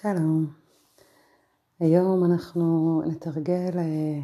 [0.00, 0.46] שלום.
[1.80, 4.20] היום אנחנו נתרגל אה,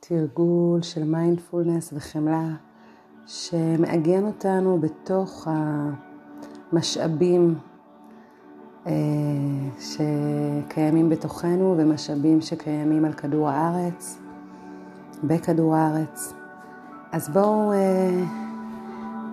[0.00, 2.48] תרגול של מיינדפולנס וחמלה
[3.26, 5.48] שמעגן אותנו בתוך
[6.72, 7.58] המשאבים
[8.86, 8.92] אה,
[9.78, 14.18] שקיימים בתוכנו ומשאבים שקיימים על כדור הארץ,
[15.24, 16.32] בכדור הארץ.
[17.12, 18.24] אז בואו, אה,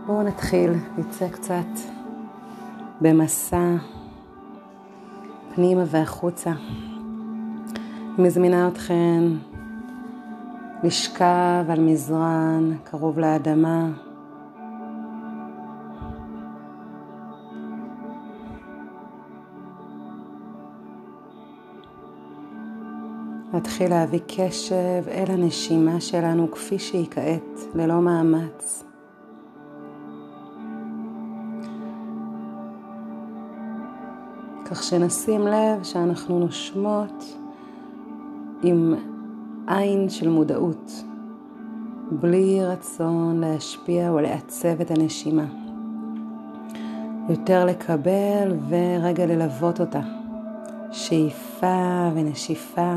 [0.05, 1.91] בואו נתחיל, נצא קצת
[3.01, 3.75] במסע
[5.55, 6.51] פנימה והחוצה.
[8.17, 9.23] מזמינה אתכן
[10.83, 13.89] לשכב על מזרן קרוב לאדמה.
[23.53, 28.90] להתחיל להביא קשב אל הנשימה שלנו כפי שהיא כעת, ללא מאמץ.
[34.71, 37.37] כך שנשים לב שאנחנו נושמות
[38.63, 38.95] עם
[39.67, 41.03] עין של מודעות,
[42.11, 45.45] בלי רצון להשפיע או לעצב את הנשימה.
[47.29, 50.01] יותר לקבל ורגע ללוות אותה.
[50.91, 52.93] שאיפה ונשיפה.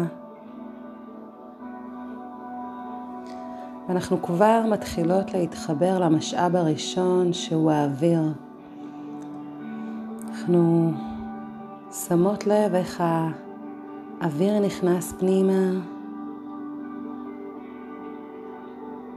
[3.88, 8.22] ואנחנו כבר מתחילות להתחבר למשאב הראשון שהוא האוויר.
[10.28, 10.92] אנחנו
[11.94, 13.04] שמות לב איך
[14.20, 15.80] האוויר נכנס פנימה,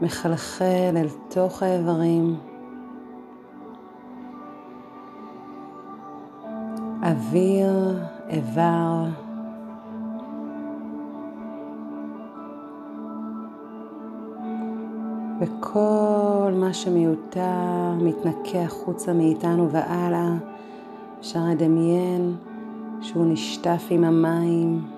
[0.02, 2.36] מחלחל אל תוך האיברים.
[7.04, 9.04] אוויר, איבר.
[15.40, 20.34] וכל מה שמיותר מתנקה החוצה מאיתנו והלאה.
[21.20, 22.36] אפשר לדמיין
[23.02, 24.92] שהוא נשטף עם המים,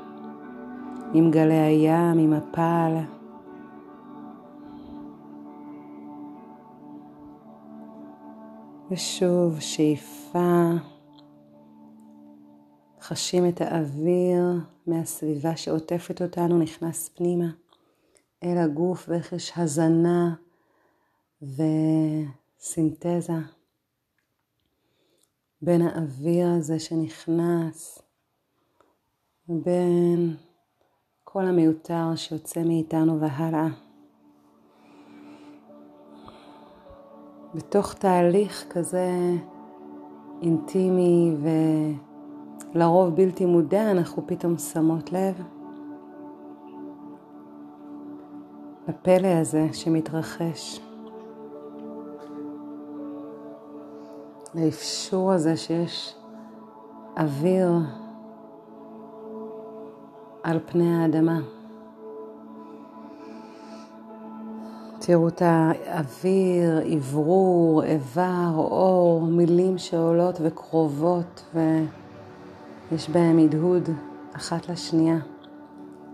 [1.13, 2.97] עם גלי הים, עם הפל.
[8.91, 10.69] ושוב שאיפה,
[13.01, 17.49] חשים את האוויר מהסביבה שעוטפת אותנו נכנס פנימה
[18.43, 20.35] אל הגוף ואיך יש הזנה
[21.41, 23.58] וסינתזה.
[25.61, 28.01] בין האוויר הזה שנכנס,
[29.47, 30.35] בין
[31.23, 33.67] כל המיותר שיוצא מאיתנו והלאה.
[37.55, 39.09] בתוך תהליך כזה
[40.41, 41.35] אינטימי
[42.73, 45.41] ולרוב בלתי מודע, אנחנו פתאום שמות לב
[48.87, 50.88] לפלא הזה שמתרחש.
[54.55, 56.15] לאפשור הזה שיש
[57.17, 57.71] אוויר
[60.43, 61.39] על פני האדמה.
[64.99, 71.55] תראו את האוויר, אוורור, איבר, אור, מילים שעולות וקרובות
[72.91, 73.89] ויש בהם הדהוד
[74.33, 75.17] אחת לשנייה.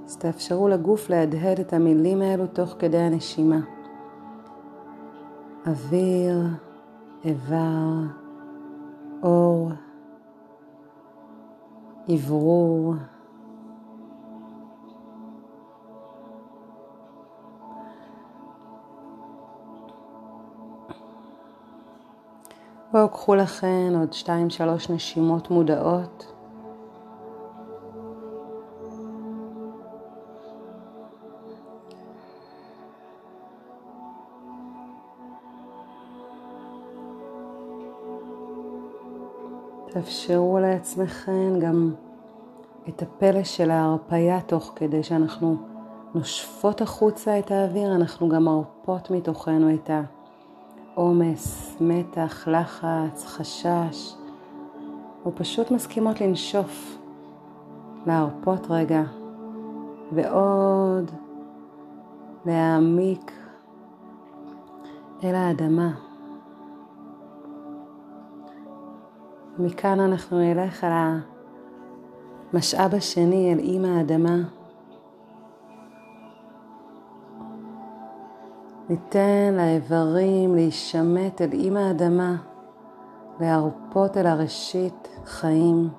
[0.05, 3.59] אז תאפשרו לגוף להדהד את המילים האלו תוך כדי הנשימה.
[5.67, 6.43] אוויר,
[7.25, 7.91] איבר,
[9.23, 9.69] אור,
[12.09, 12.93] אוורור,
[22.91, 26.34] בואו קחו לכן עוד שתיים שלוש נשימות מודעות.
[39.95, 41.93] תאפשרו לעצמכם גם
[42.89, 45.57] את הפלא של ההרפייה תוך כדי שאנחנו
[46.15, 49.89] נושפות החוצה את האוויר, אנחנו גם מרפות מתוכנו את
[50.95, 54.15] העומס, מתח, לחץ, חשש,
[55.25, 56.97] ופשוט מסכימות לנשוף,
[58.05, 59.03] להרפות רגע,
[60.11, 61.11] ועוד
[62.45, 63.31] להעמיק
[65.23, 66.04] אל האדמה.
[69.59, 70.91] מכאן אנחנו נלך על
[72.53, 74.37] המשאב השני, אל אימא האדמה.
[78.89, 82.35] ניתן לאיברים להישמט אל אימא האדמה,
[83.39, 85.89] להרפות אל הראשית חיים.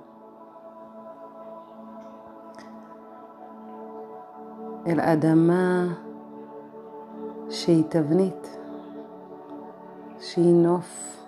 [4.86, 5.86] אל אדמה
[7.50, 8.58] שהיא תבנית,
[10.20, 11.25] שהיא נוף.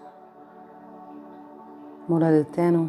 [2.09, 2.87] מולדתנו.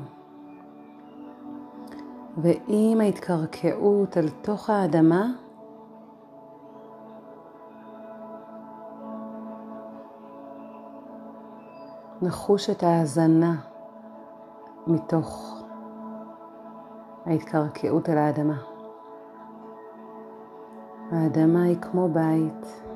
[2.38, 5.26] ועם ההתקרקעות אל תוך האדמה,
[12.22, 13.56] נחוש את ההאזנה
[14.88, 15.62] מתוך
[17.26, 18.58] ההתקרקעות אל האדמה.
[21.12, 22.89] האדמה היא כמו בית.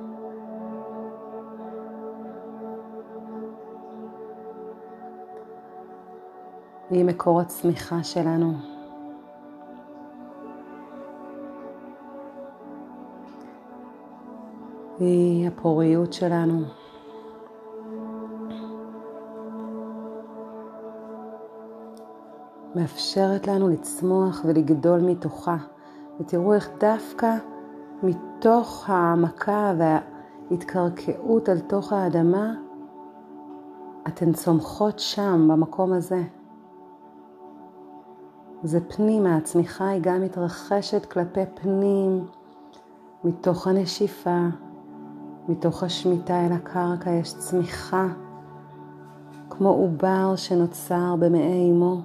[6.89, 8.53] היא מקור הצמיחה שלנו.
[14.99, 16.61] היא הפוריות שלנו.
[22.75, 25.57] מאפשרת לנו לצמוח ולגדול מתוכה.
[26.19, 27.35] ותראו איך דווקא
[28.03, 32.53] מתוך העמקה וההתקרקעות על תוך האדמה,
[34.07, 36.23] אתן צומחות שם, במקום הזה.
[38.63, 42.27] זה פנימה, הצמיחה היא גם מתרחשת כלפי פנים,
[43.23, 44.39] מתוך הנשיפה,
[45.47, 48.07] מתוך השמיטה אל הקרקע יש צמיחה,
[49.49, 52.01] כמו עובר שנוצר במעי אמו,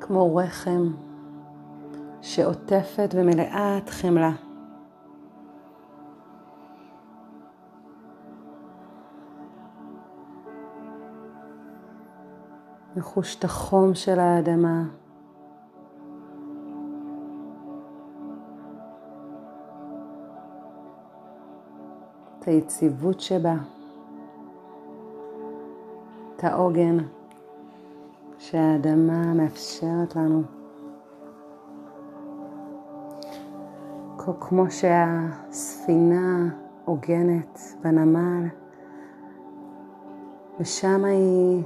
[0.00, 0.92] כמו רחם
[2.20, 4.47] שעוטפת ומלאת חמלה.
[12.96, 14.82] לחוש את החום של האדמה.
[22.38, 23.54] את היציבות שבה,
[26.36, 26.96] את העוגן
[28.38, 30.42] שהאדמה מאפשרת לנו.
[34.40, 36.48] כמו שהספינה
[36.84, 38.46] עוגנת בנמל,
[40.60, 41.62] ושם היא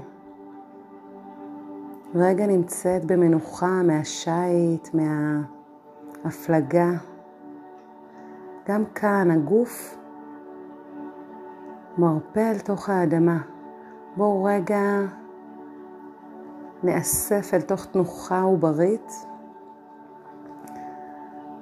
[2.15, 4.89] רגע נמצאת במנוחה מהשיט,
[6.25, 6.91] מההפלגה.
[8.69, 9.99] גם כאן הגוף
[11.99, 13.39] מרפא אל תוך האדמה.
[14.17, 15.01] בואו רגע
[16.83, 19.13] נאסף אל תוך תנוחה עוברית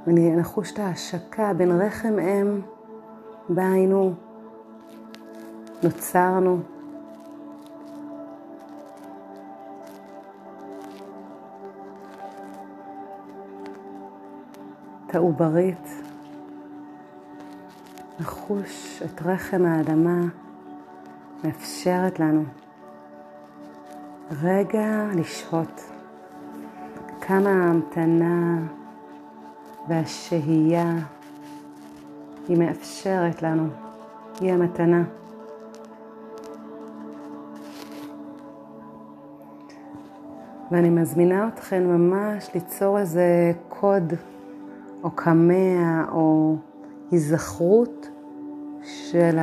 [0.06, 2.60] ונחוש את ההשקה בין רחם אם
[3.48, 4.12] בה היינו
[5.82, 6.58] נוצרנו
[15.10, 15.88] את העוברית,
[18.20, 20.20] לחוש את רחם האדמה
[21.44, 22.44] מאפשרת לנו
[24.42, 25.80] רגע לשהות.
[27.20, 28.58] כמה ההמתנה
[29.88, 30.94] והשהייה
[32.48, 33.68] היא מאפשרת לנו,
[34.40, 35.02] היא המתנה.
[40.70, 44.12] ואני מזמינה אתכן ממש ליצור איזה קוד
[45.02, 46.56] או קמע או
[47.10, 48.08] היזכרות
[48.82, 49.38] של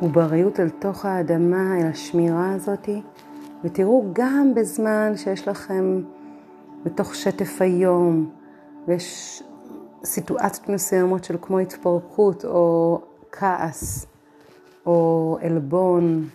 [0.00, 3.02] העובריות אל תוך האדמה, אל השמירה הזאתי,
[3.64, 6.02] ותראו גם בזמן שיש לכם
[6.84, 8.30] בתוך שטף היום,
[8.86, 9.42] ויש
[10.04, 13.00] סיטואציות מסוימות של כמו התפרקות או
[13.32, 14.06] כעס
[14.86, 16.28] או עלבון,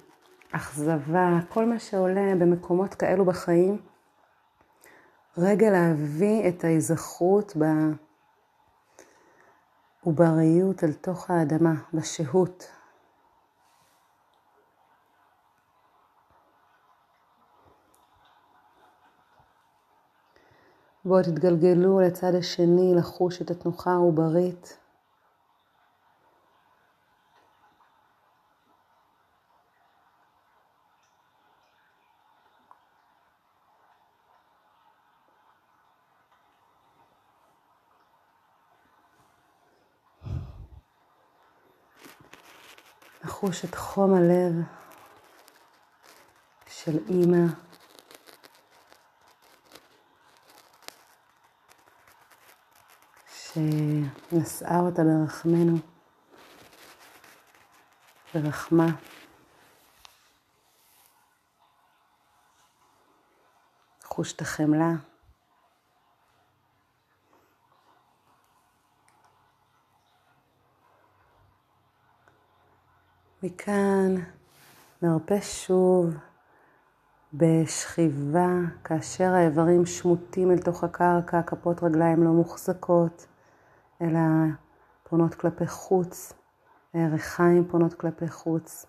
[0.52, 3.77] אכזבה, כל מה שעולה במקומות כאלו בחיים,
[5.38, 7.54] רגע להביא את ההיזכרות
[10.06, 12.72] בעובריות אל תוך האדמה, בשהות.
[21.06, 24.83] בואו תתגלגלו לצד השני לחוש את התנוחה העוברית.
[43.44, 44.54] לחוש את חום הלב
[46.68, 47.46] של אימא.
[53.36, 55.78] שנשאה אותה ברחמנו,
[58.34, 58.88] ברחמה.
[64.04, 65.12] חוש את החמלה.
[73.46, 74.16] מכאן
[75.02, 76.14] נרפה שוב
[77.34, 78.50] בשכיבה,
[78.84, 83.28] כאשר האיברים שמוטים אל תוך הקרקע, כפות רגליים לא מוחזקות,
[84.02, 84.20] אלא
[85.04, 86.34] פונות כלפי חוץ,
[86.94, 88.86] הירכיים פונות כלפי חוץ.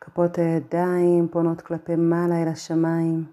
[0.00, 3.24] כפות הידיים פונות כלפי מעלה אל השמיים.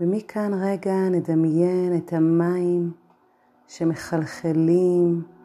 [0.00, 2.92] ומכאן רגע נדמיין את המים
[3.66, 5.37] שמחלחלים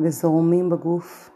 [0.00, 1.30] וזורמים בגוף.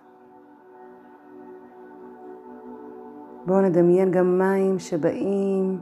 [3.46, 5.80] בואו נדמיין גם מים שבאים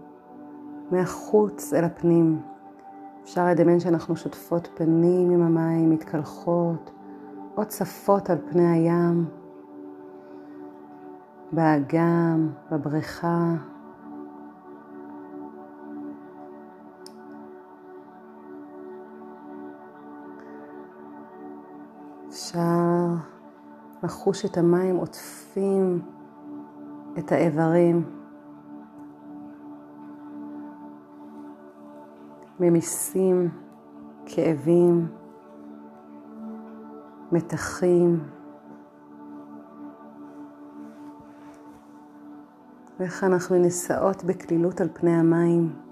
[0.90, 2.40] מהחוץ אל הפנים.
[3.22, 6.90] אפשר לדמיין שאנחנו שוטפות פנים עם המים, מתקלחות
[7.56, 9.24] או צפות על פני הים,
[11.52, 13.54] באגם, בבריכה.
[22.48, 23.14] אפשר
[24.02, 26.02] לחוש את המים עוטפים
[27.18, 28.04] את האיברים,
[32.60, 33.50] ממיסים,
[34.26, 35.08] כאבים,
[37.32, 38.20] מתחים.
[42.98, 45.87] ואיך אנחנו נישאות בקלילות על פני המים.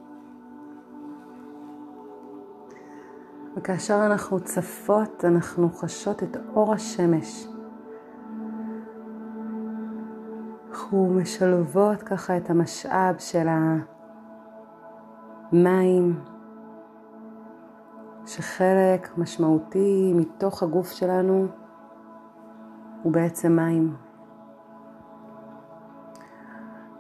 [3.57, 7.49] וכאשר אנחנו צפות, אנחנו חשות את אור השמש.
[10.71, 13.47] אנחנו משלבות ככה את המשאב של
[15.53, 16.21] המים,
[18.27, 21.47] שחלק משמעותי מתוך הגוף שלנו
[23.03, 23.97] הוא בעצם מים.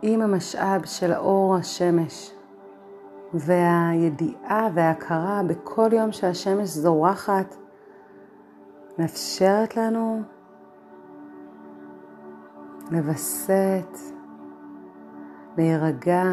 [0.02, 2.35] עם המשאב של אור השמש
[3.34, 7.56] והידיעה וההכרה בכל יום שהשמש זורחת
[8.98, 10.22] מאפשרת לנו
[12.90, 13.98] לווסת,
[15.58, 16.24] להירגע,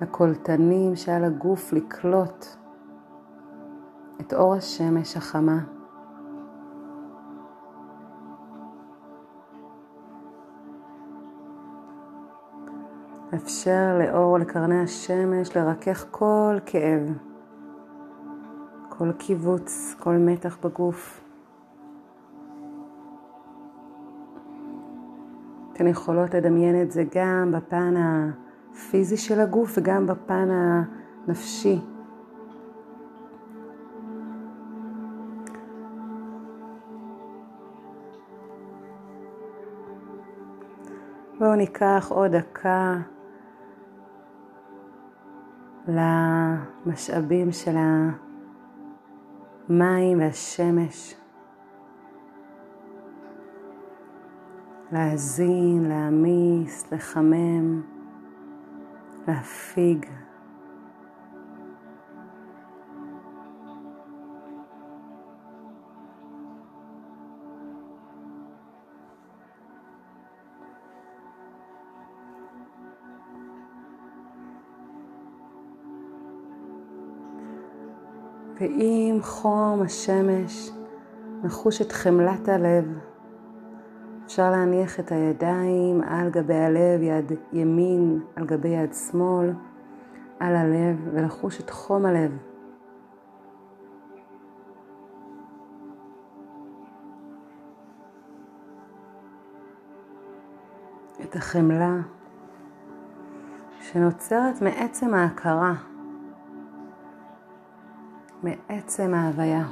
[0.00, 2.46] לקולטנים שעל הגוף לקלוט
[4.20, 5.58] את אור השמש החמה.
[13.34, 17.18] אפשר לאור לקרני השמש לרכך כל כאב,
[18.88, 21.24] כל קיבוץ, כל מתח בגוף.
[25.72, 31.80] אתן יכולות לדמיין את זה גם בפן הפיזי של הגוף וגם בפן הנפשי.
[41.38, 42.96] בואו ניקח עוד דקה
[45.88, 47.76] למשאבים של
[49.68, 51.14] המים והשמש.
[54.92, 57.82] להזין, להעמיס, לחמם,
[59.28, 60.06] להפיג.
[78.64, 80.70] ועם חום השמש
[81.42, 82.98] נחוש את חמלת הלב.
[84.26, 89.52] אפשר להניח את הידיים על גבי הלב, יד ימין על גבי יד שמאל,
[90.40, 92.36] על הלב, ולחוש את חום הלב.
[101.22, 101.96] את החמלה
[103.80, 105.74] שנוצרת מעצם ההכרה,
[108.44, 109.64] מעצם ההוויה.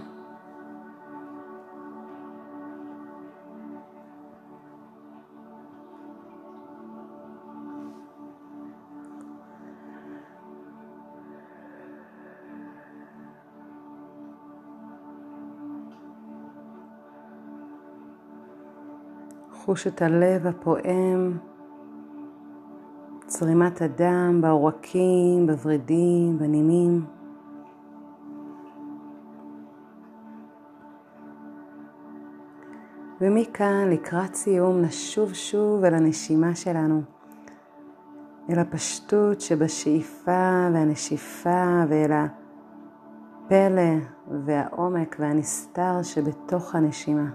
[19.52, 21.38] חוש את הלב הפועם,
[23.26, 27.21] צרימת הדם בעורקים, בוורידים, בנימים.
[33.24, 37.02] ומכאן לקראת סיום נשוב שוב אל הנשימה שלנו,
[38.50, 43.92] אל הפשטות שבשאיפה והנשיפה ואל הפלא
[44.44, 47.30] והעומק והנסתר שבתוך הנשימה.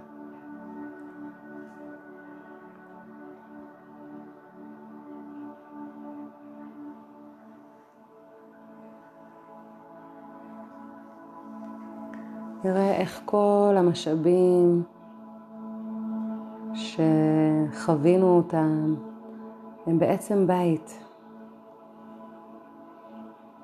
[12.63, 14.84] נראה איך כל המשאבים
[16.98, 18.96] שחווינו אותם
[19.86, 21.04] הם בעצם בית.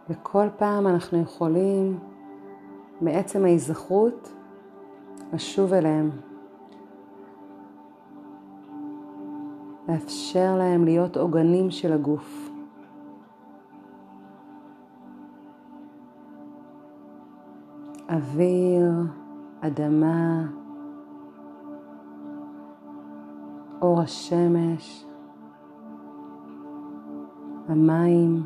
[0.10, 2.00] וכל פעם אנחנו יכולים
[3.02, 4.34] מעצם ההיזכרות
[5.34, 6.10] לשוב אליהם.
[9.90, 12.50] לאפשר להם להיות עוגנים של הגוף.
[18.10, 18.92] אוויר,
[19.62, 20.44] אדמה,
[23.84, 25.06] אור השמש,
[27.70, 28.46] המים.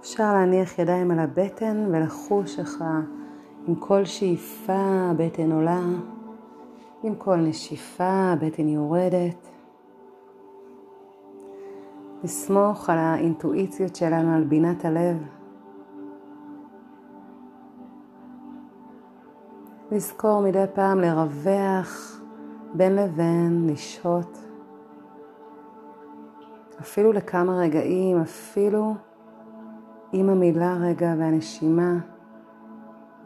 [0.00, 2.84] אפשר להניח ידיים על הבטן ולחוש איך
[3.66, 5.82] עם כל שאיפה הבטן עולה,
[7.02, 9.48] עם כל נשיפה הבטן יורדת.
[12.24, 15.43] לסמוך על האינטואיציות שלנו, על בינת הלב.
[19.94, 22.20] לזכור מדי פעם לרווח
[22.74, 24.38] בין לבין, לשהות.
[26.80, 28.94] אפילו לכמה רגעים, אפילו
[30.12, 31.92] עם המילה רגע והנשימה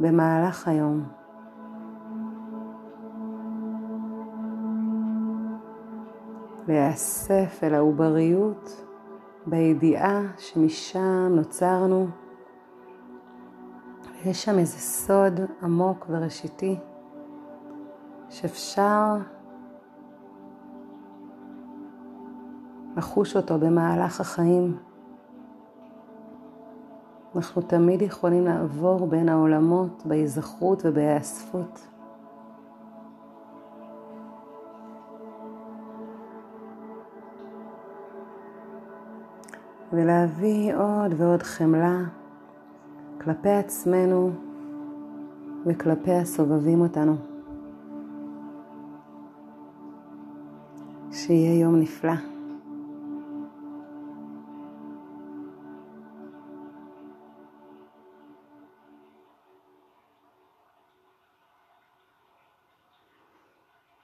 [0.00, 1.02] במהלך היום.
[6.68, 8.84] להיאסף אל העובריות
[9.46, 12.27] בידיעה שמשם נוצרנו.
[14.24, 16.76] יש שם איזה סוד עמוק וראשיתי
[18.30, 19.16] שאפשר
[22.96, 24.78] לחוש אותו במהלך החיים.
[27.36, 31.88] אנחנו תמיד יכולים לעבור בין העולמות בהיזכרות ובהיאספות.
[39.92, 42.17] ולהביא עוד ועוד חמלה
[43.20, 44.30] כלפי עצמנו
[45.66, 47.16] וכלפי הסובבים אותנו.
[51.12, 52.37] שיהיה יום נפלא.